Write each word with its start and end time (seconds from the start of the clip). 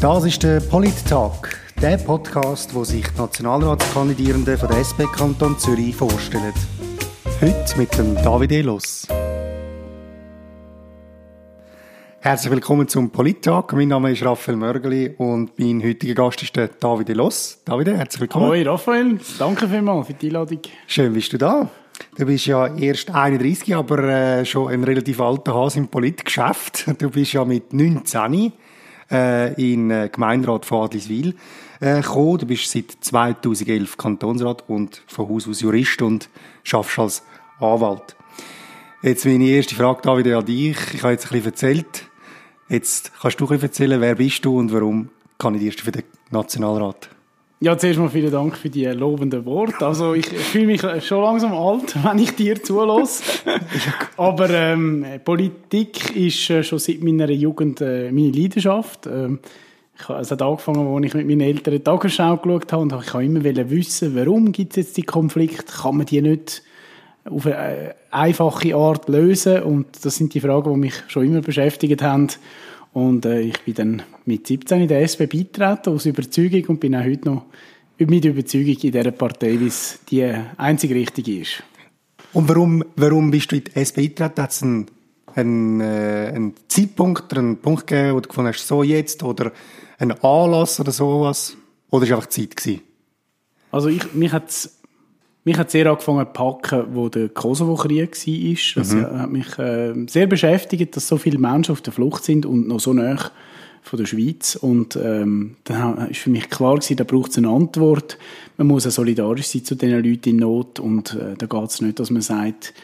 Das 0.00 0.24
ist 0.24 0.42
der 0.42 0.60
Polit-Talk, 0.60 1.60
der 1.82 1.98
Podcast, 1.98 2.74
wo 2.74 2.84
sich 2.84 3.06
die 3.06 3.18
Nationalratskandidierenden 3.18 4.56
von 4.56 4.68
der 4.70 4.78
SP 4.80 5.04
Kanton 5.04 5.58
Zürich 5.58 5.94
vorstellen. 5.94 6.54
Heute 7.42 7.76
mit 7.76 7.98
dem 7.98 8.14
David 8.14 8.50
Elos. 8.50 9.06
Herzlich 12.20 12.50
willkommen 12.50 12.88
zum 12.88 13.10
Polit-Talk. 13.10 13.74
Mein 13.74 13.88
Name 13.88 14.12
ist 14.12 14.24
Raphael 14.24 14.56
Mörgeli 14.56 15.16
und 15.18 15.58
mein 15.58 15.82
heutiger 15.84 16.14
Gast 16.14 16.42
ist 16.44 16.56
der 16.56 16.68
David 16.68 17.10
Elos. 17.10 17.60
David, 17.66 17.88
herzlich 17.88 18.22
willkommen. 18.22 18.46
Hoi 18.46 18.62
Raphael, 18.62 19.18
danke 19.38 19.68
vielmals 19.68 20.06
für 20.06 20.14
die 20.14 20.28
Einladung. 20.28 20.60
Schön 20.86 21.12
bist 21.12 21.30
du 21.34 21.36
da. 21.36 21.68
Du 22.16 22.24
bist 22.24 22.46
ja 22.46 22.74
erst 22.74 23.10
31, 23.10 23.76
aber 23.76 24.02
äh, 24.04 24.46
schon 24.46 24.72
ein 24.72 24.82
relativ 24.82 25.20
alter 25.20 25.54
Hase 25.54 25.80
im 25.80 25.88
Politgeschäft. 25.88 26.86
Du 26.98 27.10
bist 27.10 27.34
ja 27.34 27.44
mit 27.44 27.74
19 27.74 28.52
äh, 29.10 29.52
in 29.54 29.90
äh, 29.90 30.08
Gemeinderat 30.12 30.64
von 30.64 30.84
Adliswil 30.84 31.34
äh, 31.80 32.00
gekommen. 32.00 32.38
Du 32.38 32.46
bist 32.46 32.70
seit 32.70 32.90
2011 33.00 33.96
Kantonsrat 33.96 34.64
und 34.68 35.02
von 35.06 35.28
Haus 35.28 35.48
aus 35.48 35.60
Jurist 35.60 36.02
und 36.02 36.28
schaffst 36.62 36.98
als 36.98 37.22
Anwalt. 37.58 38.16
Jetzt 39.02 39.24
meine 39.24 39.44
erste 39.44 39.74
Frage 39.74 40.02
da 40.02 40.16
wieder 40.18 40.38
an 40.38 40.44
dich. 40.44 40.76
Ich 40.94 41.02
habe 41.02 41.12
jetzt 41.12 41.26
ein 41.26 41.30
bisschen 41.30 41.46
erzählt. 41.46 42.06
Jetzt 42.68 43.12
kannst 43.20 43.40
du 43.40 43.44
ein 43.44 43.48
bisschen 43.48 43.68
erzählen, 43.68 44.00
wer 44.00 44.14
bist 44.14 44.44
du 44.44 44.58
und 44.58 44.72
warum 44.72 45.08
kandidierst 45.38 45.80
du 45.80 45.84
für 45.84 45.92
den 45.92 46.04
Nationalrat? 46.30 47.08
Ja, 47.62 47.76
zuerst 47.76 47.98
mal 47.98 48.08
vielen 48.08 48.30
Dank 48.30 48.56
für 48.56 48.70
die 48.70 48.86
lobenden 48.86 49.44
Worte. 49.44 49.86
Also 49.86 50.14
ich 50.14 50.26
fühle 50.26 50.64
mich 50.64 50.80
schon 51.04 51.22
langsam 51.22 51.52
alt, 51.52 51.94
wenn 52.02 52.18
ich 52.18 52.34
dir 52.34 52.62
zulasse. 52.62 53.22
Aber 54.16 54.48
ähm, 54.48 55.04
Politik 55.22 56.16
ist 56.16 56.48
äh, 56.48 56.64
schon 56.64 56.78
seit 56.78 57.02
meiner 57.02 57.28
Jugend 57.28 57.82
äh, 57.82 58.10
meine 58.12 58.30
Leidenschaft. 58.30 59.06
Ähm, 59.06 59.40
ich, 59.94 60.08
es 60.08 60.30
hat 60.30 60.40
angefangen, 60.40 60.86
als 60.86 61.04
ich 61.04 61.12
mit 61.12 61.26
meinen 61.26 61.42
Eltern 61.42 61.74
die 61.74 61.80
Tagesschau 61.80 62.38
geschaut 62.38 62.72
habe 62.72 62.80
und 62.80 62.94
ich 62.94 63.12
wollte 63.12 63.26
immer 63.26 63.70
wissen, 63.70 64.16
warum 64.16 64.52
gibt 64.52 64.72
es 64.72 64.76
jetzt 64.76 64.96
die 64.96 65.02
Konflikte? 65.02 65.70
Kann 65.70 65.98
man 65.98 66.06
die 66.06 66.22
nicht 66.22 66.62
auf 67.28 67.44
eine 67.44 67.88
äh, 67.88 67.94
einfache 68.10 68.74
Art 68.74 69.06
lösen? 69.10 69.64
Und 69.64 70.02
das 70.02 70.16
sind 70.16 70.32
die 70.32 70.40
Fragen, 70.40 70.72
die 70.72 70.80
mich 70.80 70.94
schon 71.08 71.26
immer 71.26 71.42
beschäftigt 71.42 72.00
haben. 72.00 72.28
Und 72.92 73.24
äh, 73.24 73.40
ich 73.40 73.60
bin 73.60 73.74
dann 73.74 74.02
mit 74.24 74.46
17 74.46 74.82
in 74.82 74.88
der 74.88 75.02
SP 75.06 75.26
beitreten, 75.26 75.94
aus 75.94 76.06
Überzeugung, 76.06 76.64
und 76.66 76.80
bin 76.80 76.96
auch 76.96 77.04
heute 77.04 77.28
noch 77.28 77.46
mit 77.98 78.24
Überzeugung 78.24 78.76
in 78.82 78.92
dieser 78.92 79.10
Partei, 79.10 79.60
wie 79.60 79.66
es 79.66 80.00
die 80.08 80.24
einzige 80.56 80.94
richtige 80.94 81.40
ist. 81.40 81.62
Und 82.32 82.48
warum, 82.48 82.84
warum 82.96 83.30
bist 83.30 83.52
du 83.52 83.56
in 83.56 83.64
die 83.64 83.76
SP 83.76 84.08
beitreten? 84.08 84.42
Hat 84.42 84.50
es 84.50 84.62
einen, 84.62 84.86
einen, 85.34 85.80
äh, 85.80 86.32
einen 86.34 86.54
Zeitpunkt, 86.68 87.32
einen 87.34 87.58
Punkt 87.58 87.86
gegeben, 87.86 88.14
wo 88.14 88.20
du 88.20 88.28
gefunden 88.28 88.52
hast, 88.52 88.66
so 88.66 88.82
jetzt, 88.82 89.22
oder 89.22 89.52
einen 89.98 90.12
Anlass 90.22 90.80
oder 90.80 90.92
sowas? 90.92 91.56
Oder 91.90 92.02
war 92.02 92.02
es 92.02 92.12
einfach 92.12 92.28
Zeit? 92.28 92.56
Gewesen? 92.56 92.80
Also 93.72 93.88
ich, 93.88 94.14
mich 94.14 94.32
hat 94.32 94.50
mich 95.44 95.56
hat 95.56 95.70
sehr 95.70 95.86
angefangen 95.86 96.26
zu 96.26 96.32
packen, 96.32 96.84
wo 96.92 97.08
der 97.08 97.28
Kosovo-Krieg 97.28 98.10
war. 98.10 98.82
Das 98.82 98.94
mhm. 98.94 99.18
hat 99.18 99.30
mich 99.30 99.58
äh, 99.58 99.94
sehr 100.06 100.26
beschäftigt, 100.26 100.96
dass 100.96 101.08
so 101.08 101.16
viele 101.16 101.38
Menschen 101.38 101.72
auf 101.72 101.80
der 101.80 101.92
Flucht 101.92 102.24
sind 102.24 102.44
und 102.44 102.68
noch 102.68 102.80
so 102.80 102.92
nah 102.92 103.30
von 103.82 103.98
der 103.98 104.06
Schweiz. 104.06 104.56
Und 104.56 104.96
ähm, 104.96 105.56
dann 105.64 105.96
war 105.96 106.08
für 106.12 106.30
mich 106.30 106.50
klar 106.50 106.76
gewesen, 106.76 106.96
da 106.96 107.04
braucht 107.04 107.30
es 107.30 107.38
eine 107.38 107.48
Antwort. 107.48 108.18
Man 108.56 108.66
muss 108.66 108.86
auch 108.86 108.90
solidarisch 108.90 109.46
sein 109.46 109.64
zu 109.64 109.74
den 109.74 109.90
Leuten 109.92 110.28
in 110.30 110.36
Not. 110.36 110.78
Und 110.78 111.14
äh, 111.14 111.34
da 111.38 111.46
geht 111.46 111.70
es 111.70 111.80
nicht, 111.80 111.98
dass 111.98 112.10
man 112.10 112.22
sagt, 112.22 112.74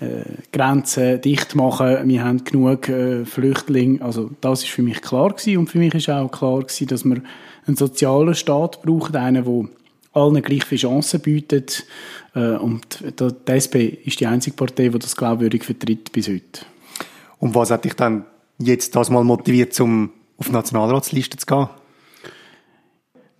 äh, 0.00 0.22
Grenzen 0.52 1.20
dicht 1.20 1.54
machen, 1.54 2.08
wir 2.08 2.24
haben 2.24 2.44
genug 2.44 2.88
äh, 2.88 3.24
Flüchtlinge. 3.24 4.02
Also 4.02 4.30
das 4.40 4.62
ist 4.62 4.70
für 4.70 4.82
mich 4.82 5.02
klar 5.02 5.30
gewesen. 5.30 5.58
Und 5.58 5.70
für 5.70 5.78
mich 5.78 5.94
ist 5.94 6.08
auch 6.08 6.30
klar 6.30 6.60
gewesen, 6.60 6.86
dass 6.86 7.04
wir 7.04 7.20
einen 7.66 7.76
sozialen 7.76 8.34
Staat 8.34 8.82
brauchen, 8.82 9.16
einen, 9.16 9.44
der 9.44 9.68
allen 10.14 10.42
gleich 10.42 10.64
viele 10.64 10.80
Chancen 10.80 11.20
bietet. 11.20 11.86
Äh, 12.34 12.56
und 12.56 13.02
die 13.20 13.52
SP 13.52 14.00
ist 14.04 14.20
die 14.20 14.26
einzige 14.26 14.56
Partei, 14.56 14.88
die 14.88 14.98
das 14.98 15.16
glaubwürdig 15.16 15.64
vertritt 15.64 16.12
bis 16.12 16.28
heute. 16.28 16.66
Und 17.38 17.54
was 17.54 17.70
hat 17.70 17.84
dich 17.84 17.94
dann 17.94 18.24
jetzt 18.58 18.96
das 18.96 19.10
mal 19.10 19.24
motiviert, 19.24 19.78
um 19.80 20.10
auf 20.38 20.46
die 20.46 20.52
Nationalratsliste 20.52 21.36
zu 21.36 21.46
gehen? 21.46 21.68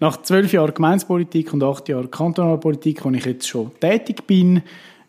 Nach 0.00 0.20
zwölf 0.22 0.52
Jahren 0.52 0.74
Gemeinspolitik 0.74 1.52
und 1.54 1.62
acht 1.62 1.88
Jahren 1.88 2.10
Kantonalpolitik, 2.10 3.04
wo 3.04 3.10
ich 3.10 3.24
jetzt 3.24 3.48
schon 3.48 3.70
tätig 3.80 4.26
bin, 4.26 4.62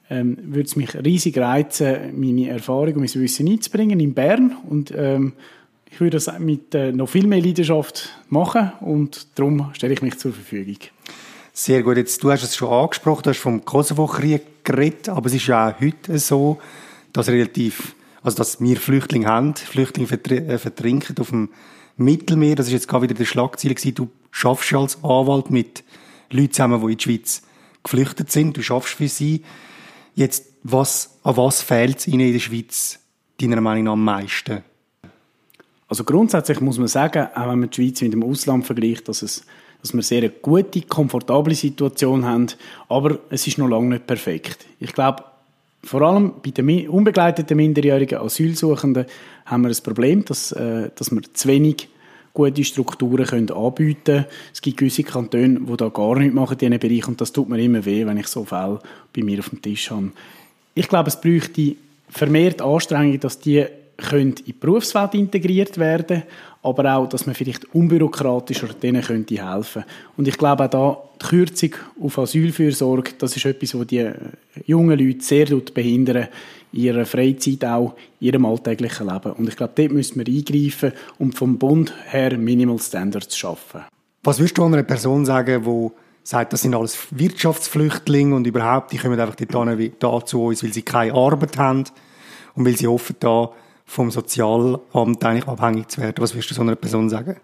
ähm, 0.10 0.38
würde 0.42 0.68
es 0.68 0.76
mich 0.76 0.96
riesig 0.96 1.38
reizen, 1.38 2.20
meine 2.20 2.50
Erfahrung 2.50 2.94
und 2.94 2.98
mein 3.00 3.22
Wissen 3.22 3.48
einzubringen 3.48 4.00
in 4.00 4.14
Bern. 4.14 4.56
Und 4.70 4.94
ähm, 4.96 5.34
ich 5.92 6.00
würde 6.00 6.18
das 6.18 6.40
mit 6.40 6.76
äh, 6.76 6.92
noch 6.92 7.10
viel 7.10 7.26
mehr 7.26 7.42
Leidenschaft 7.42 8.10
machen 8.30 8.72
und 8.82 9.28
darum 9.36 9.72
stelle 9.74 9.94
ich 9.94 10.02
mich 10.02 10.18
zur 10.18 10.34
Verfügung. 10.34 10.78
Sehr 11.58 11.84
gut. 11.84 11.96
Jetzt, 11.96 12.22
du 12.22 12.30
hast 12.30 12.44
es 12.44 12.54
schon 12.54 12.68
angesprochen, 12.68 13.24
du 13.24 13.30
hast 13.30 13.40
vom 13.40 13.64
Kosovo-Krieg 13.64 14.66
geredet, 14.66 15.08
aber 15.08 15.28
es 15.28 15.36
ist 15.36 15.48
ja 15.48 15.70
auch 15.70 15.80
heute 15.80 16.20
so, 16.20 16.60
dass 17.14 17.30
relativ, 17.30 17.96
also 18.22 18.36
dass 18.36 18.60
wir 18.60 18.76
Flüchtlinge 18.76 19.28
haben, 19.28 19.56
Flüchtlinge 19.56 20.10
äh, 20.12 20.58
vertrinken 20.58 21.18
auf 21.18 21.30
dem 21.30 21.48
Mittelmeer. 21.96 22.58
Das 22.58 22.68
ist 22.68 22.74
jetzt 22.74 22.90
gerade 22.90 23.04
wieder 23.04 23.14
der 23.14 23.24
Schlagziel 23.24 23.74
gewesen. 23.74 23.96
Du 23.96 24.10
schaffst 24.32 24.74
als 24.74 25.02
Anwalt 25.02 25.50
mit 25.50 25.86
Leuten 26.30 26.52
zusammen, 26.52 26.82
die 26.82 26.92
in 26.92 26.98
die 26.98 27.04
Schweiz 27.06 27.42
geflüchtet 27.84 28.34
sind. 28.34 28.58
Du 28.58 28.62
schaffst 28.62 28.96
für 28.96 29.08
sie. 29.08 29.42
Jetzt, 30.14 30.48
was, 30.64 31.20
an 31.24 31.38
was 31.38 31.62
fehlt 31.62 32.00
es 32.00 32.08
ihnen 32.08 32.28
in 32.28 32.34
der 32.34 32.40
Schweiz, 32.42 33.00
deiner 33.40 33.62
Meinung 33.62 33.86
nach 33.86 33.94
am 33.94 34.04
meisten? 34.04 34.62
Also 35.88 36.04
grundsätzlich 36.04 36.60
muss 36.60 36.80
man 36.80 36.90
sagen, 36.90 37.30
auch 37.34 37.48
wenn 37.48 37.60
man 37.60 37.70
die 37.70 37.82
Schweiz 37.82 38.02
mit 38.02 38.12
dem 38.12 38.24
Ausland 38.24 38.66
vergleicht, 38.66 39.08
dass 39.08 39.22
es 39.22 39.46
dass 39.86 39.94
wir 39.94 40.02
sehr 40.02 40.24
eine 40.24 40.30
gute, 40.32 40.82
komfortable 40.82 41.54
Situation 41.54 42.26
haben, 42.26 42.48
aber 42.90 43.20
es 43.30 43.46
ist 43.46 43.60
noch 43.60 43.68
lange 43.68 43.90
nicht 43.90 44.08
perfekt. 44.08 44.66
Ich 44.80 44.94
glaube, 44.94 45.24
vor 45.84 46.02
allem 46.02 46.34
bei 46.44 46.50
den 46.50 46.90
unbegleiteten 46.90 47.56
minderjährigen 47.56 48.18
Asylsuchenden 48.18 49.06
haben 49.46 49.62
wir 49.62 49.70
ein 49.70 49.84
Problem, 49.84 50.26
dass, 50.26 50.52
äh, 50.54 50.90
dass 50.96 51.12
wir 51.12 51.22
zu 51.32 51.48
wenig 51.48 51.88
gute 52.34 52.64
Strukturen 52.64 53.28
können 53.28 53.52
anbieten 53.52 54.04
können. 54.04 54.26
Es 54.52 54.60
gibt 54.60 54.78
gewisse 54.78 55.04
Kantone, 55.04 55.60
die 55.60 55.78
da 55.78 55.90
gar 55.90 56.18
nichts 56.18 56.34
machen 56.34 56.58
in 56.60 56.72
diesem 56.72 56.80
Bereich 56.80 57.08
und 57.08 57.22
das 57.22 57.32
tut 57.32 57.48
mir 57.48 57.62
immer 57.62 57.86
weh, 57.86 58.08
wenn 58.08 58.18
ich 58.18 58.28
so 58.28 58.44
Fälle 58.44 58.80
bei 59.16 59.22
mir 59.22 59.38
auf 59.38 59.50
dem 59.50 59.62
Tisch 59.62 59.92
habe. 59.92 60.12
Ich 60.74 60.88
glaube, 60.88 61.10
es 61.10 61.22
bräuchte 61.22 61.76
vermehrt 62.10 62.64
Anstrengungen, 62.64 63.20
dass 63.20 63.38
die 63.38 63.66
können 63.98 64.34
in 64.34 64.46
die 64.46 64.54
Berufswelt 64.54 65.14
integriert 65.14 65.78
werden 65.78 66.24
aber 66.66 66.96
auch, 66.96 67.08
dass 67.08 67.26
man 67.26 67.36
vielleicht 67.36 67.74
unbürokratischer 67.76 68.68
denen 68.68 69.04
könnte 69.04 69.48
helfen 69.48 69.84
Und 70.18 70.28
ich 70.28 70.38
glaube 70.38 70.66
auch 70.66 70.70
da, 70.70 70.98
die 71.22 71.26
Kürzung 71.28 71.76
auf 72.02 72.18
Asylfürsorge, 72.18 73.12
das 73.20 73.38
ist 73.38 73.46
etwas, 73.46 73.78
was 73.78 73.88
die 73.88 74.10
jungen 74.66 74.98
Leute 74.98 75.24
sehr 75.24 75.46
behindern, 75.46 76.28
in 76.74 76.82
ihrer 76.82 77.06
Freizeit 77.06 77.64
auch, 77.64 77.96
in 78.20 78.28
ihrem 78.28 78.46
alltäglichen 78.46 79.08
Leben. 79.08 79.32
Und 79.34 79.48
ich 79.48 79.56
glaube, 79.56 79.74
dort 79.76 79.92
müssen 79.92 80.26
wir 80.26 80.34
eingreifen, 80.34 80.92
um 81.20 81.32
vom 81.32 81.58
Bund 81.58 81.94
her 82.08 82.38
Minimal 82.38 82.80
Standards 82.80 83.30
zu 83.30 83.38
schaffen. 83.38 83.82
Was 84.24 84.40
würdest 84.40 84.58
du 84.58 84.66
einer 84.66 84.84
Person 84.84 85.26
sagen, 85.26 85.64
die 85.64 85.92
sagt, 86.24 86.52
das 86.52 86.64
sind 86.64 86.74
alles 86.74 86.98
Wirtschaftsflüchtlinge 87.12 88.36
und 88.36 88.48
überhaupt, 88.48 88.92
die 88.92 88.98
kommen 88.98 89.20
einfach 89.20 89.36
da 89.36 90.26
zu 90.26 90.44
uns, 90.44 90.64
weil 90.64 90.74
sie 90.74 90.82
keine 90.82 91.14
Arbeit 91.14 91.58
haben 91.58 91.84
und 92.56 92.66
weil 92.66 92.76
sie 92.76 92.88
hoffen, 92.88 93.16
da 93.20 93.52
vom 93.86 94.12
Sozialamt 94.12 95.24
eigentlich 95.24 95.48
abhängig 95.48 95.90
zu 95.90 96.02
werden. 96.02 96.16
Was 96.22 96.34
würdest 96.34 96.52
du 96.52 96.56
so 96.56 96.62
einer 96.62 96.76
Person 96.76 97.10
sagen? 97.10 97.38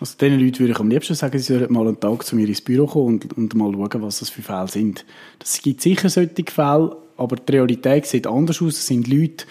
Also 0.00 0.16
diesen 0.20 0.40
Leuten 0.40 0.58
würde 0.58 0.72
ich 0.72 0.80
am 0.80 0.90
liebsten 0.90 1.14
sagen, 1.14 1.38
sie 1.38 1.52
sollten 1.52 1.72
mal 1.72 1.86
einen 1.86 2.00
Tag 2.00 2.24
zu 2.24 2.34
mir 2.34 2.48
ins 2.48 2.60
Büro 2.60 2.86
kommen 2.86 3.20
und, 3.20 3.32
und 3.36 3.54
mal 3.54 3.72
schauen, 3.72 4.02
was 4.02 4.18
das 4.18 4.28
für 4.28 4.42
Fälle 4.42 4.68
sind. 4.68 5.04
Es 5.42 5.62
gibt 5.62 5.82
sicher 5.82 6.08
solche 6.08 6.44
Fälle, 6.50 6.96
aber 7.16 7.36
die 7.36 7.52
Realität 7.52 8.06
sieht 8.06 8.26
anders 8.26 8.60
aus. 8.60 8.78
Es 8.78 8.86
sind 8.86 9.06
Leute, 9.06 9.46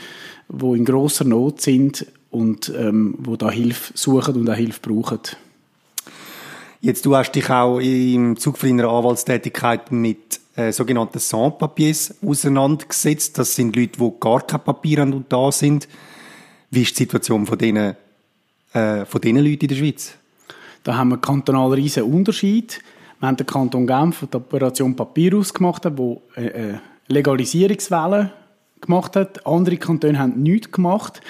die 0.49 0.65
in 0.65 0.83
grosser 0.83 1.23
Not 1.23 1.61
sind 1.61 2.05
und 2.29 2.73
ähm, 2.75 3.17
die 3.19 3.37
da 3.37 3.49
Hilfe 3.49 3.93
suchen 3.95 4.35
und 4.35 4.49
auch 4.49 4.55
Hilfe 4.55 4.81
brauchen. 4.81 5.19
Jetzt, 6.81 7.05
du 7.05 7.15
hast 7.15 7.31
dich 7.31 7.49
auch 7.49 7.79
im 7.79 8.35
Zug 8.35 8.57
von 8.57 8.69
deiner 8.75 8.89
Anwaltstätigkeit 8.89 9.93
mit 9.93 10.41
äh, 10.55 10.71
sogenannten 10.71 11.19
Sans-Papiers 11.19 12.15
auseinandergesetzt. 12.25 13.37
Das 13.37 13.55
sind 13.55 13.75
Leute, 13.75 13.99
die 13.99 14.11
gar 14.19 14.41
kein 14.41 14.63
Papier 14.63 15.01
haben 15.01 15.13
und 15.13 15.31
da 15.31 15.51
sind. 15.51 15.87
Wie 16.69 16.81
ist 16.81 16.91
die 16.97 17.03
Situation 17.03 17.45
von 17.45 17.57
diesen, 17.57 17.95
äh, 18.73 19.05
von 19.05 19.21
diesen 19.21 19.37
Leuten 19.37 19.61
in 19.61 19.67
der 19.67 19.75
Schweiz? 19.75 20.13
Da 20.83 20.95
haben 20.95 21.09
wir 21.09 21.17
kantonal 21.17 21.71
riesen 21.73 22.03
Unterschied. 22.03 22.81
Wir 23.19 23.27
haben 23.27 23.37
den 23.37 23.45
Kanton 23.45 23.87
Genf 23.87 24.25
die 24.31 24.35
Operation 24.35 24.95
Papyrus 24.95 25.53
gemacht, 25.53 25.87
wo 25.95 26.21
äh, 26.35 26.45
äh 26.45 26.73
Legalisierungswelle 27.07 28.31
gemacht 28.85 29.15
hat. 29.15 29.45
Andere 29.45 29.77
Kantone 29.77 30.19
haben 30.19 30.41
nichts 30.41 30.71
gemacht 30.71 31.21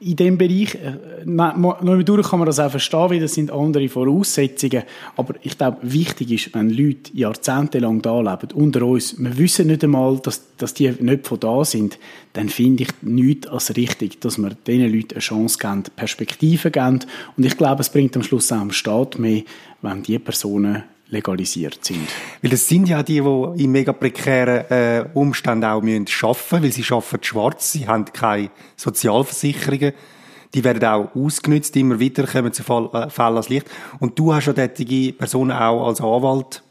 in 0.00 0.16
dem 0.16 0.38
Bereich. 0.38 0.74
Äh, 0.76 1.24
noch 1.24 2.02
durch 2.02 2.28
kann 2.28 2.38
man 2.38 2.46
das 2.46 2.60
auch 2.60 2.70
verstehen, 2.70 3.10
weil 3.10 3.20
das 3.20 3.34
sind 3.34 3.50
andere 3.50 3.88
Voraussetzungen. 3.88 4.84
Aber 5.16 5.34
ich 5.42 5.58
glaube, 5.58 5.78
wichtig 5.82 6.30
ist, 6.30 6.54
wenn 6.54 6.70
Leute 6.70 7.10
jahrzehntelang 7.14 8.00
da 8.02 8.20
leben, 8.20 8.52
unter 8.54 8.82
uns, 8.82 9.18
wir 9.18 9.36
wissen 9.38 9.66
nicht 9.66 9.82
einmal, 9.82 10.18
dass, 10.18 10.56
dass 10.56 10.74
die 10.74 10.90
nicht 11.00 11.26
von 11.26 11.40
da 11.40 11.64
sind, 11.64 11.98
dann 12.34 12.48
finde 12.48 12.84
ich 12.84 12.90
nichts 13.02 13.48
als 13.48 13.76
richtig, 13.76 14.20
dass 14.20 14.38
wir 14.38 14.50
diesen 14.50 14.92
Leuten 14.92 15.14
eine 15.14 15.20
Chance 15.20 15.58
geben, 15.58 15.84
Perspektiven 15.96 16.72
geben. 16.72 17.00
Und 17.36 17.44
ich 17.44 17.56
glaube, 17.56 17.80
es 17.80 17.90
bringt 17.90 18.16
am 18.16 18.22
Schluss 18.22 18.52
auch 18.52 18.60
dem 18.60 18.70
Staat 18.70 19.18
mehr, 19.18 19.42
wenn 19.82 20.02
diese 20.02 20.20
Personen 20.20 20.84
legalisiert 21.10 21.84
sind. 21.84 22.08
Weil 22.42 22.50
das 22.50 22.68
sind 22.68 22.88
ja 22.88 23.02
die, 23.02 23.20
die 23.20 23.64
in 23.64 23.70
mega 23.70 23.92
prekären 23.92 24.70
äh, 24.70 25.04
Umständen 25.14 25.64
auch 25.64 25.82
müssen 25.82 26.06
weil 26.06 26.72
sie 26.72 26.84
arbeiten 26.92 27.24
schwarz, 27.24 27.72
sie 27.72 27.88
haben 27.88 28.04
keine 28.06 28.50
Sozialversicherungen, 28.76 29.92
die 30.54 30.64
werden 30.64 30.84
auch 30.84 31.14
ausgenutzt, 31.14 31.76
immer 31.76 31.98
wieder 31.98 32.26
kommen 32.26 32.52
zu 32.52 32.62
Fall, 32.62 32.88
äh, 32.92 33.10
Fällen 33.10 33.34
ans 33.34 33.48
Licht. 33.48 33.66
Und 34.00 34.18
du 34.18 34.34
hast 34.34 34.46
ja 34.46 34.54
solche 34.54 35.12
Personen 35.12 35.52
auch 35.52 35.86
als 35.86 36.00
Anwalt 36.00 36.62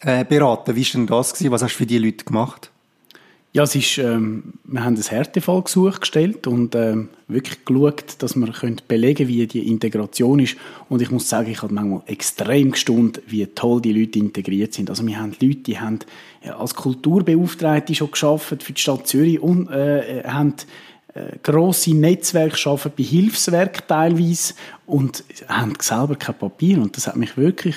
äh, 0.00 0.24
beraten. 0.24 0.74
Wie 0.74 0.84
war 0.84 0.92
denn 0.92 1.06
das? 1.06 1.32
Gewesen? 1.32 1.52
Was 1.52 1.62
hast 1.62 1.74
du 1.74 1.78
für 1.78 1.86
die 1.86 1.98
Leute 1.98 2.24
gemacht? 2.24 2.70
Ja, 3.58 3.64
es 3.64 3.74
ist, 3.74 3.98
ähm, 3.98 4.52
wir 4.62 4.84
haben 4.84 4.94
ein 4.94 5.02
Härtefallgesuch 5.02 5.98
gestellt 5.98 6.46
und 6.46 6.76
ähm, 6.76 7.08
wirklich 7.26 7.64
geschaut, 7.64 8.04
dass 8.20 8.36
wir 8.36 8.52
können 8.52 8.80
belegen 8.86 9.26
wie 9.26 9.48
die 9.48 9.66
Integration 9.66 10.38
ist. 10.38 10.56
Und 10.88 11.02
ich 11.02 11.10
muss 11.10 11.28
sagen, 11.28 11.50
ich 11.50 11.60
habe 11.60 11.74
manchmal 11.74 12.02
extrem 12.06 12.70
gestaunt, 12.70 13.20
wie 13.26 13.44
toll 13.46 13.80
die 13.80 13.92
Leute 13.92 14.20
integriert 14.20 14.74
sind. 14.74 14.90
Also 14.90 15.04
wir 15.04 15.18
haben 15.18 15.32
Leute, 15.40 15.56
die 15.56 15.80
haben 15.80 15.98
ja, 16.44 16.56
als 16.56 16.76
Kulturbeauftragte 16.76 17.96
schon 17.96 18.12
geschafft 18.12 18.62
für 18.62 18.72
die 18.72 18.80
Stadt 18.80 19.08
Zürich 19.08 19.40
und 19.40 19.68
äh, 19.72 20.22
haben 20.22 20.54
äh, 21.14 21.36
grosse 21.42 21.96
Netzwerke 21.96 22.56
schaffen 22.56 22.92
bei 22.96 23.02
Hilfswerk 23.02 23.88
teilweise 23.88 24.54
und 24.86 25.24
haben 25.48 25.72
selber 25.80 26.14
kein 26.14 26.38
Papier 26.38 26.80
und 26.80 26.96
das 26.96 27.08
hat 27.08 27.16
mich 27.16 27.36
wirklich 27.36 27.74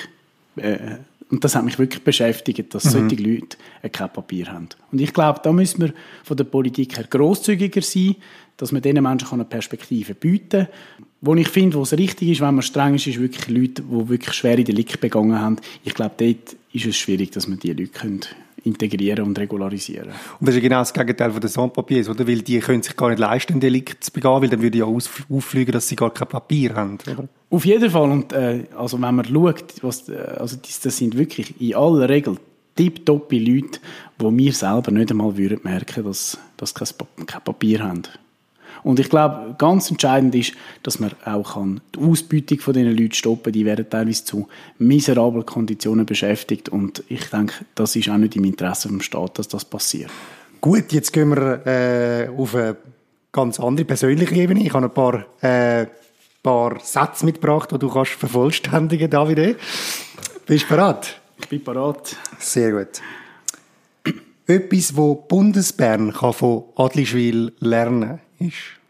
äh, 0.54 0.98
und 1.32 1.42
das 1.42 1.56
hat 1.56 1.64
mich 1.64 1.78
wirklich 1.78 2.04
beschäftigt, 2.04 2.74
dass 2.74 2.84
mhm. 2.84 2.90
solche 2.90 3.16
Leute 3.16 3.56
kein 3.90 4.12
Papier 4.12 4.52
haben. 4.52 4.68
Und 4.92 5.00
ich 5.00 5.14
glaube, 5.14 5.40
da 5.42 5.50
müssen 5.50 5.80
wir 5.80 5.94
von 6.22 6.36
der 6.36 6.44
Politik 6.44 6.98
her 6.98 7.06
grosszügiger 7.08 7.80
sein, 7.80 8.16
dass 8.58 8.70
man 8.70 8.82
diesen 8.82 9.02
Menschen 9.02 9.32
eine 9.32 9.46
Perspektive 9.46 10.14
bieten 10.14 10.66
kann. 10.66 11.06
Wo 11.24 11.36
ich 11.36 11.48
finde, 11.48 11.76
wo 11.76 11.82
es 11.82 11.96
richtig 11.96 12.30
ist, 12.30 12.40
wenn 12.40 12.56
man 12.56 12.62
streng 12.62 12.96
ist, 12.96 13.06
ist 13.06 13.20
wirklich 13.20 13.48
Leute, 13.48 13.82
die 13.82 14.08
wirklich 14.08 14.34
schwere 14.34 14.64
Delikte 14.64 14.98
begangen 14.98 15.38
haben. 15.38 15.56
Ich 15.84 15.94
glaube, 15.94 16.14
dort 16.18 16.56
ist 16.72 16.84
es 16.84 16.96
schwierig, 16.96 17.30
dass 17.30 17.46
man 17.46 17.60
diese 17.60 17.74
Leute 17.74 17.92
können 17.92 18.20
integrieren 18.64 19.24
und 19.24 19.38
regularisieren. 19.38 20.10
Und 20.40 20.48
das 20.48 20.54
ist 20.54 20.62
genau 20.62 20.80
das 20.80 20.92
Gegenteil 20.92 21.30
von 21.30 21.40
den 21.40 21.50
Sans-Papiers, 21.50 22.08
oder? 22.08 22.26
Weil 22.26 22.42
die 22.42 22.58
können 22.58 22.82
sich 22.82 22.96
gar 22.96 23.08
nicht 23.08 23.18
leisten, 23.18 23.54
ein 23.54 23.60
Delikt 23.60 24.04
zu 24.04 24.12
begehen, 24.12 24.42
weil 24.42 24.48
dann 24.48 24.62
würde 24.62 24.78
ja 24.78 24.84
auffliegen, 24.84 25.72
dass 25.72 25.88
sie 25.88 25.96
gar 25.96 26.12
kein 26.12 26.28
Papier 26.28 26.74
haben, 26.74 26.98
oder? 27.10 27.28
Auf 27.50 27.64
jeden 27.64 27.90
Fall. 27.90 28.10
Und, 28.10 28.32
äh, 28.32 28.64
also 28.76 29.00
wenn 29.00 29.14
man 29.14 29.24
schaut, 29.24 29.82
was, 29.82 30.08
äh, 30.08 30.16
also 30.16 30.56
das, 30.56 30.80
das 30.80 30.96
sind 30.96 31.16
wirklich 31.16 31.60
in 31.60 31.74
aller 31.74 32.08
Regel 32.08 32.36
tipptoppe 32.74 33.38
Leute, 33.38 33.80
wo 34.18 34.36
wir 34.36 34.52
selber 34.52 34.90
nicht 34.90 35.10
einmal 35.10 35.36
würden 35.36 35.60
merken, 35.62 36.04
dass, 36.04 36.38
dass 36.56 36.74
sie 36.76 36.94
kein 37.26 37.42
Papier 37.42 37.82
haben. 37.82 38.02
Und 38.84 38.98
ich 38.98 39.08
glaube, 39.08 39.54
ganz 39.58 39.90
entscheidend 39.90 40.34
ist, 40.34 40.54
dass 40.82 40.98
man 40.98 41.12
auch 41.24 41.54
kann 41.54 41.80
die 41.94 42.00
Ausbeutung 42.00 42.58
von 42.58 42.74
diesen 42.74 42.96
Leuten 42.96 43.12
stoppen 43.12 43.52
Die 43.52 43.64
werden 43.64 43.88
teilweise 43.88 44.24
zu 44.24 44.48
miserablen 44.78 45.46
Konditionen 45.46 46.04
beschäftigt. 46.04 46.68
Und 46.68 47.04
ich 47.08 47.26
denke, 47.26 47.54
das 47.74 47.94
ist 47.96 48.08
auch 48.08 48.16
nicht 48.16 48.36
im 48.36 48.44
Interesse 48.44 48.88
des 48.88 49.04
Staates, 49.04 49.34
dass 49.34 49.48
das 49.48 49.64
passiert. 49.64 50.10
Gut, 50.60 50.92
jetzt 50.92 51.12
gehen 51.12 51.30
wir 51.30 51.66
äh, 51.66 52.28
auf 52.28 52.54
eine 52.54 52.76
ganz 53.32 53.58
andere 53.58 53.84
persönliche 53.84 54.34
Ebene. 54.34 54.64
Ich 54.64 54.72
habe 54.72 54.86
ein 54.86 54.94
paar, 54.94 55.26
äh, 55.42 55.86
paar 56.42 56.78
Sätze 56.80 57.24
mitgebracht, 57.24 57.70
die 57.72 57.78
du 57.78 57.88
kannst 57.88 58.12
vervollständigen, 58.12 59.10
Davide. 59.10 59.56
Bist 60.46 60.64
du 60.64 60.68
bereit? 60.68 61.20
Ich 61.40 61.48
bin 61.48 61.62
bereit. 61.62 62.16
Sehr 62.38 62.72
gut. 62.72 63.00
Etwas, 64.46 64.96
wo 64.96 65.14
Bundesbern 65.14 66.12
kann 66.12 66.32
von 66.32 66.64
Adlischwil 66.76 67.52
lernen 67.60 68.18
ist? 68.48 68.80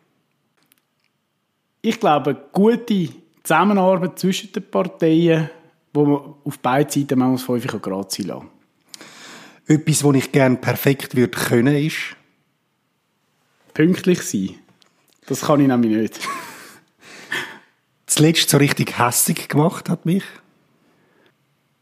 Ich 1.81 1.99
glaube, 1.99 2.49
gute 2.52 3.08
Zusammenarbeit 3.43 4.19
zwischen 4.19 4.52
den 4.52 4.70
Parteien, 4.70 5.50
wo 5.93 6.04
man 6.04 6.34
auf 6.44 6.58
beiden 6.58 6.90
Seiten 6.90 7.19
manchmal 7.19 7.60
fünf 7.60 7.82
Grad 7.82 8.12
sein 8.12 8.26
lassen. 8.26 8.49
Etwas, 9.66 10.04
was 10.04 10.16
ich 10.16 10.32
gerne 10.32 10.56
perfekt 10.56 11.16
würde 11.16 11.37
können, 11.37 11.75
ist? 11.75 12.16
Pünktlich 13.75 14.22
sein. 14.22 14.50
Das 15.26 15.43
kann 15.43 15.60
ich 15.60 15.69
nämlich 15.69 15.96
nicht. 15.96 16.28
Zuletzt 18.06 18.50
so 18.50 18.58
richtig 18.58 18.98
hässig 18.98 19.48
gemacht 19.48 19.88
hat 19.88 20.05
mich? 20.05 20.25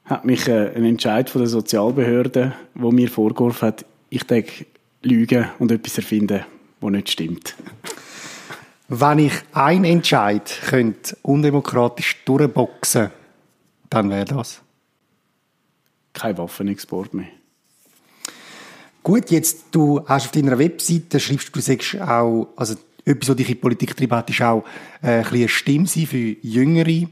Hat 0.04 0.24
mich 0.24 0.46
äh, 0.48 0.72
ein 0.74 0.84
Entscheid 0.84 1.28
von 1.28 1.40
der 1.40 1.48
Sozialbehörde, 1.48 2.54
wo 2.74 2.90
mir 2.90 3.08
vorgeworfen 3.08 3.68
hat, 3.68 3.84
ich 4.10 4.24
denke, 4.24 4.66
lügen 5.02 5.48
und 5.58 5.72
etwas 5.72 5.96
erfinden, 5.98 6.44
was 6.80 6.90
nicht 6.90 7.10
stimmt. 7.10 7.54
Wenn 8.88 9.20
ich 9.20 9.32
einen 9.52 9.84
Entscheid 9.84 10.52
könnte 10.66 11.16
undemokratisch 11.22 12.24
durchboxen, 12.24 13.10
dann 13.88 14.10
wäre 14.10 14.24
das. 14.24 14.62
Kein 16.12 16.36
Waffenexport 16.38 17.14
mehr. 17.14 17.28
Gut, 19.02 19.30
jetzt 19.30 19.66
du 19.70 20.04
hast 20.06 20.26
auf 20.26 20.32
deiner 20.32 20.58
Webseite 20.58 21.20
schreibst 21.20 21.54
du 21.54 21.60
sagst 21.60 22.00
auch, 22.00 22.48
also 22.56 22.74
etwas, 23.04 23.30
was 23.30 23.36
dich 23.36 23.50
in 23.50 23.60
Politik 23.60 23.96
treibt, 23.96 24.12
hat, 24.12 24.30
ist 24.30 24.42
auch 24.42 24.64
äh, 25.02 25.22
ein 25.22 25.26
eine 25.26 25.48
Stimme 25.48 25.86
sein 25.86 26.06
für 26.06 26.36
jüngere 26.42 27.08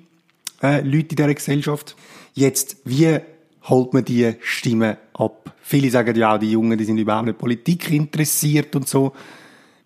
äh, 0.63 0.81
Leute 0.83 1.11
in 1.11 1.17
dieser 1.17 1.35
Gesellschaft. 1.35 1.97
Jetzt, 2.35 2.77
wie 2.85 3.19
holt 3.65 3.95
man 3.95 4.05
die 4.05 4.35
Stimme 4.41 4.99
ab? 5.15 5.55
Viele 5.63 5.91
sagen 5.91 6.17
ja 6.17 6.35
auch, 6.35 6.39
die 6.39 6.53
Jungen, 6.53 6.77
die 6.77 6.85
sind 6.85 6.99
überhaupt 6.99 7.27
nicht 7.27 7.39
Politik 7.39 7.91
interessiert 7.91 8.75
und 8.77 8.89
so. 8.89 9.13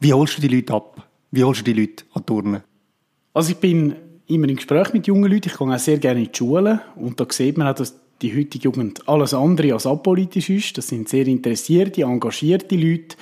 Wie 0.02 0.12
holst 0.12 0.36
du 0.36 0.40
die 0.40 0.48
Leute 0.48 0.74
ab? 0.74 1.06
Wie 1.30 1.44
holst 1.44 1.60
du 1.60 1.72
die 1.72 1.80
Leute 1.80 2.02
an 2.12 2.26
Turnen? 2.26 2.62
Also 3.34 3.52
ich 3.52 3.58
bin 3.58 3.94
immer 4.26 4.48
im 4.48 4.56
Gespräch 4.56 4.92
mit 4.92 5.06
jungen 5.06 5.30
Leuten. 5.30 5.48
Ich 5.48 5.56
gehe 5.56 5.68
auch 5.68 5.78
sehr 5.78 5.98
gerne 5.98 6.18
in 6.18 6.26
die 6.32 6.36
Schule. 6.36 6.80
Und 6.96 7.20
da 7.20 7.26
sieht 7.28 7.56
man 7.56 7.68
auch, 7.68 7.74
dass 7.76 7.94
die 8.20 8.36
heutige 8.36 8.64
Jugend 8.64 9.08
alles 9.08 9.32
andere 9.32 9.74
als 9.74 9.86
apolitisch 9.86 10.50
ist. 10.50 10.76
Das 10.76 10.88
sind 10.88 11.08
sehr 11.08 11.28
interessierte, 11.28 12.02
engagierte 12.02 12.74
Leute. 12.74 13.16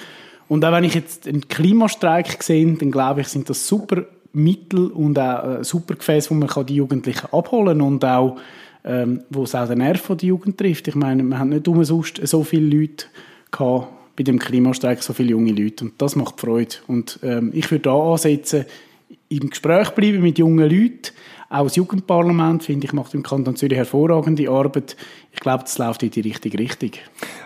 Und 0.48 0.64
auch 0.64 0.72
wenn 0.72 0.84
ich 0.84 0.94
jetzt 0.94 1.28
einen 1.28 1.46
Klimastreik 1.48 2.42
sehe, 2.42 2.72
dann 2.72 2.90
glaube 2.90 3.20
ich, 3.20 3.28
sind 3.28 3.50
das 3.50 3.68
super 3.68 4.06
Mittel 4.32 4.86
und 4.86 5.18
auch 5.18 5.58
äh, 5.60 5.64
super 5.64 5.96
Gefäße, 5.96 6.30
wo 6.30 6.34
man 6.34 6.48
die 6.64 6.76
Jugendlichen 6.76 7.26
abholen 7.30 7.78
kann 7.78 7.86
und 7.86 8.04
auch, 8.06 8.36
ähm, 8.84 9.24
wo 9.28 9.42
es 9.42 9.54
auch 9.54 9.68
den 9.68 9.78
Nerv 9.78 10.06
der 10.06 10.28
Jugend 10.28 10.56
trifft. 10.56 10.88
Ich 10.88 10.94
meine, 10.94 11.22
wir 11.24 11.38
haben 11.38 11.50
nicht 11.50 11.68
umsonst 11.68 12.26
so 12.26 12.42
viele 12.42 12.74
Leute 12.74 13.04
gehabt, 13.50 13.99
bei 14.20 14.24
dem 14.24 14.38
Klimastreik 14.38 15.02
so 15.02 15.14
viele 15.14 15.30
junge 15.30 15.52
Leute 15.52 15.86
und 15.86 15.94
das 15.96 16.14
macht 16.14 16.42
Freude. 16.42 16.76
Und 16.86 17.18
ähm, 17.22 17.52
ich 17.54 17.70
würde 17.70 17.84
da 17.84 17.94
ansetzen, 17.94 18.66
im 19.30 19.48
Gespräch 19.48 19.90
bleiben 19.92 20.20
mit 20.20 20.38
jungen 20.38 20.68
Leuten. 20.68 21.14
Auch 21.48 21.64
das 21.64 21.76
Jugendparlament, 21.76 22.62
finde 22.62 22.86
ich, 22.86 22.92
macht 22.92 23.14
im 23.14 23.22
Kanton 23.22 23.56
Zürich 23.56 23.78
hervorragende 23.78 24.50
Arbeit. 24.50 24.94
Ich 25.32 25.40
glaube, 25.40 25.64
das 25.64 25.78
läuft 25.78 26.02
in 26.02 26.10
die 26.10 26.20
richtige 26.20 26.58
Richtung. 26.58 26.90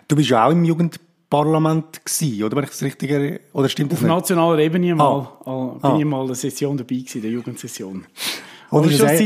Du 0.09 0.17
bist 0.17 0.31
ja 0.31 0.45
auch 0.45 0.51
im 0.51 0.65
Jugendparlament 0.65 2.05
gewesen, 2.05 2.43
oder? 2.43 2.57
Wenn 2.57 2.65
ich 2.65 2.71
das 2.71 2.83
richtig 2.83 3.41
oder 3.53 3.69
stimmt 3.69 3.93
das 3.93 4.01
Auf 4.01 4.03
nicht? 4.03 4.13
nationaler 4.13 4.59
Ebene 4.59 4.97
mal, 4.97 5.29
ah. 5.45 5.77
bin 5.81 5.91
ah. 5.91 5.97
ich 5.97 6.05
mal 6.05 6.23
in 6.23 6.27
der 6.27 6.35
Session 6.35 6.77
dabei 6.77 6.97
gewesen, 6.97 7.23
der 7.23 7.31
Jugendsession. 7.31 8.05
Oder 8.73 8.91
ist, 8.91 9.01
es, 9.01 9.21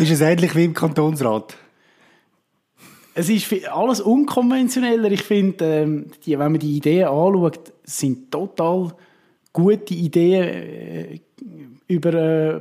ist 0.00 0.10
es 0.10 0.20
ähnlich 0.22 0.56
wie 0.56 0.64
im 0.64 0.72
Kantonsrat? 0.72 1.54
Es 3.14 3.28
ist 3.28 3.68
alles 3.68 4.00
unkonventioneller. 4.00 5.10
Ich 5.12 5.22
finde, 5.22 5.64
ähm, 5.64 6.06
die, 6.24 6.38
wenn 6.38 6.52
man 6.52 6.58
die 6.58 6.76
Ideen 6.76 7.06
anschaut, 7.06 7.72
sind 7.84 8.30
total 8.30 8.92
gute 9.52 9.94
Ideen 9.94 10.42
äh, 10.42 11.20
über 11.86 12.14
äh, 12.14 12.60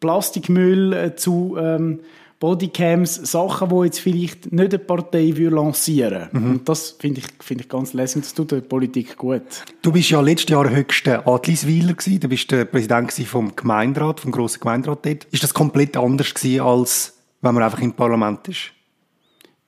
Plastikmüll 0.00 0.92
äh, 0.92 1.16
zu 1.16 1.56
ähm, 1.58 2.00
Bodycams, 2.38 3.14
Sachen, 3.14 3.70
die 3.70 3.84
jetzt 3.86 4.00
vielleicht 4.00 4.52
nicht 4.52 4.74
eine 4.74 4.78
Partei 4.78 5.32
lancieren 5.34 6.28
würde. 6.32 6.38
Mhm. 6.38 6.50
Und 6.50 6.68
das 6.68 6.90
finde 6.90 7.20
ich, 7.20 7.26
find 7.40 7.62
ich 7.62 7.68
ganz 7.68 7.94
lässig. 7.94 8.22
Das 8.22 8.34
tut 8.34 8.52
der 8.52 8.60
Politik 8.60 9.16
gut. 9.16 9.42
Du 9.80 9.90
bist 9.90 10.10
ja 10.10 10.20
letztes 10.20 10.50
Jahr 10.50 10.68
höchster 10.68 11.26
Adliswiler 11.26 11.94
gewesen. 11.94 12.20
Du 12.20 12.28
bist 12.28 12.50
der 12.50 12.66
Präsident 12.66 13.12
vom 13.12 13.56
Gemeinderat, 13.56 14.20
vom 14.20 14.32
grossen 14.32 14.60
Gemeinderat 14.60 15.06
dort. 15.06 15.24
Ist 15.30 15.42
das 15.42 15.54
komplett 15.54 15.96
anders 15.96 16.34
gewesen, 16.34 16.60
als 16.60 17.14
wenn 17.40 17.54
man 17.54 17.62
einfach 17.62 17.80
im 17.80 17.94
Parlament 17.94 18.46
ist? 18.48 18.75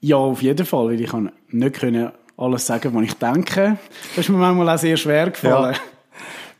Ja, 0.00 0.17
auf 0.17 0.43
jeden 0.43 0.64
Fall, 0.64 0.87
weil 0.87 1.00
ich 1.00 1.11
kann 1.11 1.33
nicht 1.49 1.75
können 1.75 2.11
alles 2.37 2.67
sagen, 2.67 2.95
was 2.95 3.05
ich 3.05 3.14
denke. 3.14 3.78
Das 4.14 4.25
ist 4.25 4.28
mir 4.28 4.38
manchmal 4.38 4.69
auch 4.69 4.78
sehr 4.78 4.97
schwer 4.97 5.31
gefallen. 5.31 5.75
Ja. 5.75 5.81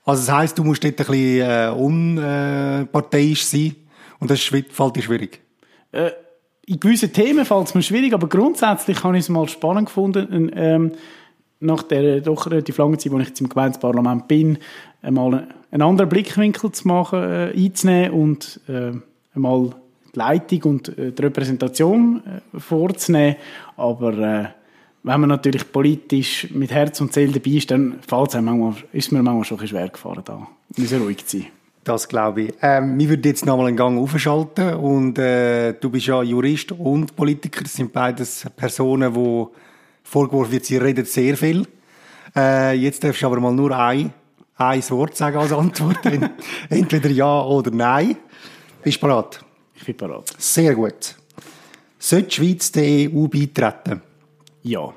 Also 0.05 0.27
das 0.27 0.35
heisst, 0.35 0.59
du 0.59 0.65
musst 0.65 0.83
dort 0.83 0.99
ein 0.99 1.07
bisschen 1.07 1.41
äh, 1.41 1.71
unparteiisch 1.71 3.45
sein 3.45 3.77
und 4.19 4.31
das 4.31 4.41
fällt 4.41 4.97
dir 4.97 5.03
schwierig? 5.03 5.41
Äh, 5.93 6.11
in 6.67 6.81
gewissen 6.81 7.13
Themen 7.13 7.45
fällt 7.45 7.69
es 7.69 7.75
mir 7.75 7.83
schwierig, 7.83 8.13
aber 8.13 8.29
grundsätzlich 8.29 9.03
habe 9.05 9.17
ich 9.17 9.25
es 9.25 9.29
mal 9.29 9.49
spannend 9.49 9.87
gefunden, 9.87 10.51
ähm, 10.55 10.93
nach 11.61 11.83
der 11.83 12.21
doch 12.21 12.47
relativ 12.47 12.79
langen 12.79 12.99
Zeit, 12.99 13.13
wo 13.13 13.19
ich 13.19 13.29
jetzt 13.29 13.41
im 13.41 13.49
Gemeindeparlament 13.49 14.29
bin, 14.29 14.59
einmal 15.03 15.49
einen 15.71 15.83
anderen 15.83 16.09
Blickwinkel 16.09 16.73
zu 16.73 16.89
machen, 16.89 17.23
äh, 17.23 17.53
einzunehmen 17.55 18.11
und 18.13 18.61
äh, 18.69 18.93
einmal 19.35 19.75
die 20.15 20.19
Leitung 20.19 20.63
und 20.63 20.99
äh, 20.99 21.13
die 21.13 21.23
Repräsentation 21.23 22.23
äh, 22.25 22.61
vorzunehmen. 22.61 23.37
Aber 23.77 24.13
äh, 24.13 24.47
wenn 25.03 25.21
man 25.21 25.29
natürlich 25.29 25.71
politisch 25.71 26.49
mit 26.51 26.71
Herz 26.71 27.01
und 27.01 27.13
Seele 27.13 27.33
dabei 27.33 27.51
ist, 27.53 27.71
dann 27.71 27.99
fällt 28.07 28.35
es 28.35 28.41
manchmal, 28.41 28.75
ist 28.93 29.13
mir 29.13 29.23
manchmal 29.23 29.45
schon 29.45 29.61
ein 29.61 29.69
schwer 29.69 29.89
gefahren 29.89 30.23
da. 30.25 30.47
Müssen 30.77 31.03
ruhig 31.03 31.23
sein. 31.25 31.47
Das 31.85 32.07
glaube 32.07 32.43
ich. 32.43 32.55
Ähm, 32.61 32.99
wir 32.99 33.09
würden 33.09 33.23
jetzt 33.25 33.47
nochmal 33.47 33.69
einen 33.69 33.77
Gang 33.77 33.99
aufschalten 33.99 34.75
und 34.75 35.19
äh, 35.19 35.73
du 35.73 35.89
bist 35.89 36.07
ja 36.07 36.23
Jurist 36.23 36.73
und 36.73 37.17
Politiker. 37.17 37.63
Das 37.63 37.75
sind 37.75 37.93
beides 37.93 38.47
Personen, 38.57 39.15
die 39.15 39.47
vorgeworfen 40.03 40.53
wird, 40.53 40.65
sie 40.67 40.77
reden 40.77 41.05
sehr 41.07 41.37
viel. 41.37 41.67
Äh, 42.37 42.75
jetzt 42.75 43.03
darfst 43.03 43.23
du 43.23 43.27
aber 43.27 43.41
mal 43.41 43.55
nur 43.55 43.75
ein, 43.79 44.13
ein 44.57 44.91
Wort 44.91 45.17
sagen 45.17 45.39
als 45.39 45.53
Antwort. 45.53 46.01
Entweder 46.69 47.09
ja 47.09 47.43
oder 47.43 47.71
nein. 47.71 48.17
Bist 48.83 49.03
du 49.03 49.07
bereit? 49.07 49.41
Ich 49.79 49.87
bin 49.87 49.97
bereit. 49.97 50.35
Sehr 50.39 50.75
gut. 50.75 51.17
Sollte 51.99 52.29
die 52.29 52.35
Schweiz 52.35 52.73
der 52.73 53.11
EU 53.11 53.29
beitreten? 53.29 54.03
Ja. 54.63 54.93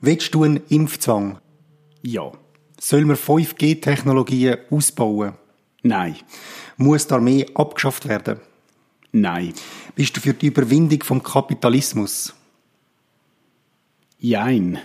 Willst 0.00 0.34
du 0.34 0.44
einen 0.44 0.62
Impfzwang? 0.68 1.38
Ja. 2.02 2.32
Sollen 2.80 3.08
wir 3.08 3.16
5G-Technologien 3.16 4.58
ausbauen? 4.70 5.34
Nein. 5.82 6.16
Muss 6.76 7.06
die 7.06 7.14
Armee 7.14 7.46
abgeschafft 7.54 8.08
werden? 8.08 8.40
Nein. 9.12 9.54
Bist 9.94 10.16
du 10.16 10.20
für 10.20 10.34
die 10.34 10.46
Überwindung 10.46 11.02
vom 11.02 11.22
Kapitalismus? 11.22 12.34
Jein. 14.18 14.78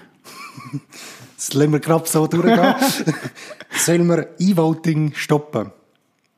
Das 1.36 1.54
lassen 1.54 1.72
wir 1.72 1.80
gerade 1.80 2.08
so 2.08 2.28
durchgehen. 2.28 2.76
Sollen 3.72 4.08
wir 4.08 4.30
E-Voting 4.40 5.14
stoppen? 5.16 5.72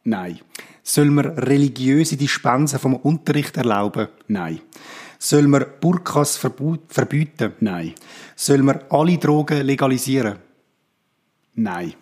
Nein. 0.03 0.39
Sollen 0.85 1.15
wir 1.15 1.37
religiöse 1.37 2.17
Dispensen 2.17 2.77
vom 2.77 2.95
Unterricht 2.97 3.55
erlauben? 3.55 4.09
Nein. 4.27 4.59
Sollen 5.17 5.49
wir 5.49 5.61
Burkas 5.61 6.35
verbieten? 6.35 7.53
Nein. 7.61 7.93
Sollen 8.35 8.65
wir 8.65 8.81
alle 8.91 9.17
Drogen 9.17 9.65
legalisieren? 9.65 10.35
Nein. 11.55 11.93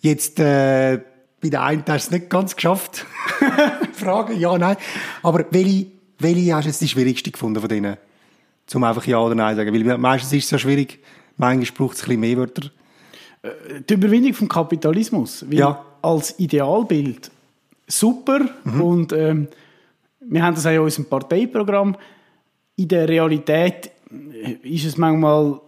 Jetzt, 0.00 0.38
äh, 0.38 1.00
bei 1.40 1.48
der 1.48 1.62
einen 1.62 1.84
hast 1.88 2.10
du 2.10 2.14
es 2.14 2.20
nicht 2.20 2.30
ganz 2.30 2.54
geschafft. 2.54 3.04
Frage, 3.92 4.34
ja, 4.34 4.56
nein. 4.56 4.76
Aber 5.24 5.44
welche, 5.50 5.86
welche 6.20 6.54
hast 6.54 6.64
du 6.64 6.68
jetzt 6.68 6.80
die 6.80 6.88
schwierigste 6.88 7.32
gefunden 7.32 7.60
von 7.60 7.68
denen? 7.68 7.96
Zum 8.66 8.84
einfach 8.84 9.04
Ja 9.06 9.18
oder 9.18 9.34
Nein 9.34 9.56
sagen. 9.56 9.74
Weil 9.74 9.98
meistens 9.98 10.32
ist 10.32 10.44
es 10.44 10.50
ja 10.52 10.58
schwierig. 10.58 11.00
Manchmal 11.36 11.76
braucht 11.76 11.96
es 11.96 12.02
ein 12.02 12.06
bisschen 12.06 12.20
mehr 12.20 12.36
Wörter. 12.36 12.70
Die 13.88 13.94
Überwindung 13.94 14.34
vom 14.34 14.48
Kapitalismus. 14.48 15.44
Ja. 15.50 15.84
Als 16.02 16.38
Idealbild 16.38 17.30
super. 17.86 18.40
Und 18.80 19.12
ähm, 19.12 19.48
wir 20.20 20.42
haben 20.42 20.54
das 20.54 20.66
auch 20.66 20.70
in 20.70 20.80
unserem 20.80 21.06
Parteiprogramm. 21.06 21.96
In 22.76 22.88
der 22.88 23.08
Realität 23.08 23.90
ist 24.62 24.84
es 24.84 24.96
manchmal 24.96 25.60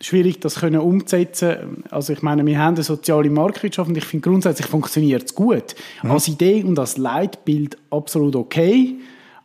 schwierig, 0.00 0.40
das 0.40 0.56
können 0.56 0.80
umzusetzen. 0.80 1.84
Also 1.90 2.12
ich 2.12 2.22
meine, 2.22 2.44
wir 2.44 2.58
haben 2.58 2.74
eine 2.74 2.84
soziale 2.84 3.30
Marktwirtschaft 3.30 3.88
und 3.88 3.96
ich 3.96 4.04
finde 4.04 4.28
grundsätzlich 4.28 4.66
funktioniert 4.66 5.24
es 5.24 5.34
gut. 5.34 5.74
Als 6.02 6.28
Idee 6.28 6.62
und 6.64 6.78
als 6.78 6.96
Leitbild 6.96 7.76
absolut 7.90 8.36
okay. 8.36 8.96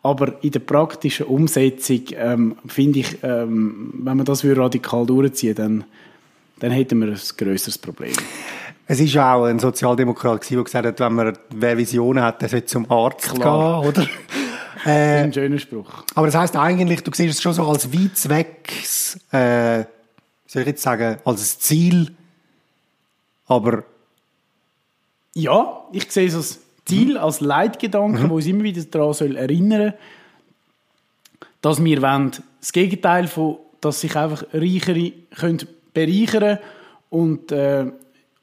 Aber 0.03 0.43
in 0.43 0.51
der 0.51 0.59
praktischen 0.59 1.27
Umsetzung 1.27 2.01
ähm, 2.15 2.55
finde 2.65 2.99
ich, 2.99 3.17
ähm, 3.21 3.93
wenn 4.03 4.17
man 4.17 4.25
das 4.25 4.43
würde 4.43 4.61
radikal 4.61 5.05
durchziehen 5.05 5.55
dann, 5.55 5.83
dann 6.59 6.71
hätten 6.71 6.99
wir 6.99 7.07
ein 7.09 7.19
grösseres 7.37 7.77
Problem. 7.77 8.13
Es 8.91 8.99
ist 8.99 9.13
ja 9.13 9.35
auch 9.35 9.45
ein 9.45 9.57
Sozialdemokrat 9.57 10.49
der 10.51 10.63
gesagt 10.65 10.85
hat, 10.85 10.99
wenn 10.99 11.13
man 11.13 11.37
wer 11.51 11.77
Visionen 11.77 12.21
hat, 12.21 12.41
der 12.41 12.49
sollte 12.49 12.65
zum 12.65 12.91
Arzt 12.91 13.33
Klar. 13.33 13.83
gehen, 13.83 13.89
oder? 13.89 14.07
Das 14.83 14.85
ist 14.85 14.89
ein 14.89 15.33
schöner 15.33 15.59
Spruch. 15.59 16.03
Aber 16.15 16.25
das 16.25 16.35
heißt 16.35 16.57
eigentlich, 16.57 17.01
du 17.01 17.11
siehst 17.13 17.35
es 17.35 17.41
schon 17.41 17.53
so 17.53 17.65
als 17.67 17.93
weitwecks, 17.93 19.17
äh, 19.31 19.85
soll 20.45 20.63
ich 20.63 20.67
jetzt 20.67 20.81
sagen, 20.81 21.19
als 21.23 21.59
Ziel, 21.59 22.11
aber 23.47 23.83
Ja, 25.35 25.85
ich 25.93 26.11
sehe 26.11 26.27
es 26.27 26.35
als 26.35 26.59
Ziel, 26.85 27.17
als 27.17 27.39
Leitgedanke, 27.39 28.29
wo 28.29 28.35
uns 28.35 28.47
immer 28.47 28.63
wieder 28.63 28.83
daran 28.83 29.13
soll 29.13 29.37
erinnern 29.37 29.93
dass 31.61 31.81
wir 31.81 32.01
wollen, 32.01 32.31
das 32.59 32.73
Gegenteil 32.73 33.27
von, 33.27 33.57
dass 33.79 34.01
sich 34.01 34.17
einfach 34.17 34.43
Reichere 34.51 35.13
können 35.33 35.65
bereichern 35.93 36.57
und, 37.09 37.53
äh, 37.53 37.85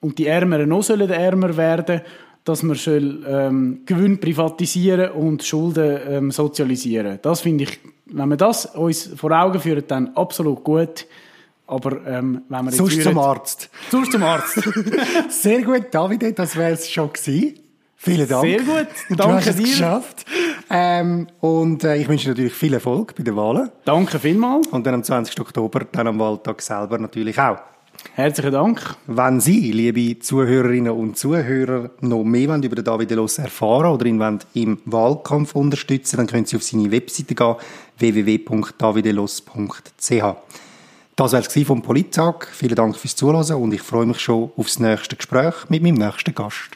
und 0.00 0.18
die 0.18 0.26
Ärmeren 0.26 0.68
noch 0.68 0.82
sollen 0.82 1.10
ärmer 1.10 1.56
werden, 1.56 2.00
dass 2.44 2.62
wir 2.62 2.74
soll, 2.76 3.24
ähm, 3.26 3.82
Gewinn 3.84 4.18
privatisieren 4.18 5.10
und 5.10 5.42
Schulden 5.42 6.00
ähm, 6.08 6.30
sozialisieren. 6.30 7.18
Das 7.20 7.42
finde 7.42 7.64
ich, 7.64 7.78
wenn 8.06 8.28
wir 8.28 8.36
das 8.36 8.66
uns 8.66 9.10
vor 9.16 9.32
Augen 9.32 9.60
führen, 9.60 9.84
dann 9.86 10.14
absolut 10.14 10.64
gut. 10.64 11.06
Aber 11.66 12.06
ähm, 12.06 12.42
wenn 12.48 12.64
jetzt 12.66 12.78
sonst 12.78 13.02
zum 13.02 13.18
Arzt. 13.18 13.68
Sonst 13.90 14.12
zum 14.12 14.22
Arzt. 14.22 14.54
Sehr 15.28 15.62
gut, 15.62 15.86
David, 15.90 16.38
das 16.38 16.56
wäre 16.56 16.72
es 16.72 16.90
schon 16.90 17.12
gewesen. 17.12 17.58
Vielen 18.00 18.28
Dank. 18.28 18.42
Sehr 18.42 18.60
gut, 18.60 18.86
Du 19.10 19.16
danke 19.16 19.36
hast 19.36 19.46
es 19.48 19.56
dir. 19.56 19.62
geschafft. 19.64 20.24
Ähm, 20.70 21.26
und 21.40 21.84
äh, 21.84 21.96
ich 21.96 22.08
wünsche 22.08 22.28
natürlich 22.28 22.54
viel 22.54 22.72
Erfolg 22.72 23.14
bei 23.16 23.24
den 23.24 23.36
Wahlen. 23.36 23.70
Danke 23.84 24.18
vielmals. 24.18 24.68
Und 24.68 24.86
dann 24.86 24.94
am 24.94 25.02
20. 25.02 25.38
Oktober, 25.40 25.80
dann 25.92 26.06
am 26.06 26.18
Wahltag 26.18 26.62
selber 26.62 26.96
natürlich 26.98 27.38
auch. 27.38 27.58
Herzlichen 28.14 28.52
Dank. 28.52 28.96
Wenn 29.06 29.40
Sie, 29.40 29.72
liebe 29.72 30.18
Zuhörerinnen 30.18 30.92
und 30.92 31.16
Zuhörer, 31.16 31.90
noch 32.00 32.24
mehr 32.24 32.56
über 32.56 32.82
David 32.82 33.10
Delos 33.10 33.38
erfahren 33.38 33.92
oder 33.92 34.06
ihn 34.06 34.40
im 34.54 34.80
Wahlkampf 34.84 35.54
unterstützen, 35.54 36.16
dann 36.16 36.26
können 36.26 36.44
Sie 36.44 36.56
auf 36.56 36.64
seine 36.64 36.90
Webseite 36.90 37.34
gehen, 37.34 37.54
www.davidelos.ch. 37.98 40.24
Das 41.16 41.32
war 41.32 41.40
es 41.40 41.66
vom 41.66 41.82
Polittag. 41.82 42.48
Vielen 42.52 42.76
Dank 42.76 42.96
fürs 42.96 43.16
Zuhören 43.16 43.62
und 43.62 43.72
ich 43.72 43.82
freue 43.82 44.06
mich 44.06 44.20
schon 44.20 44.50
aufs 44.56 44.78
nächste 44.78 45.16
Gespräch 45.16 45.54
mit 45.68 45.82
meinem 45.82 45.96
nächsten 45.96 46.34
Gast. 46.34 46.70